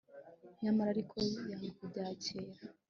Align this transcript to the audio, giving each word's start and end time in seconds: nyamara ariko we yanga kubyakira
nyamara 0.63 0.89
ariko 0.93 1.13
we 1.23 1.27
yanga 1.49 1.67
kubyakira 1.77 2.49